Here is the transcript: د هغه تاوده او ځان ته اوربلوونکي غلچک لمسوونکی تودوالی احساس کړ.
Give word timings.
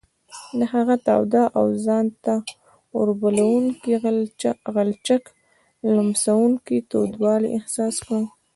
د 0.59 0.61
هغه 0.73 0.95
تاوده 1.07 1.43
او 1.59 1.65
ځان 1.85 2.05
ته 2.23 2.35
اوربلوونکي 2.97 3.91
غلچک 4.73 5.23
لمسوونکی 5.95 6.77
تودوالی 6.91 7.49
احساس 7.57 7.95
کړ. 8.07 8.19